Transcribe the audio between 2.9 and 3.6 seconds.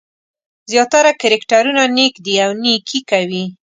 کوي.